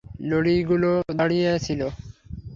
[0.29, 1.81] লরিগুলো দাঁড়িয়ে ছিল।